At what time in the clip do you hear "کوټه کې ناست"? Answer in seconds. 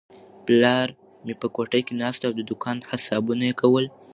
1.55-2.21